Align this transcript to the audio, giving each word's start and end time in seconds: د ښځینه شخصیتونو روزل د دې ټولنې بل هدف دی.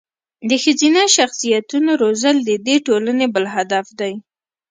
د 0.49 0.51
ښځینه 0.63 1.01
شخصیتونو 1.15 1.91
روزل 2.03 2.35
د 2.43 2.51
دې 2.67 2.75
ټولنې 2.87 3.25
بل 3.35 3.45
هدف 3.55 3.85
دی. 3.99 4.13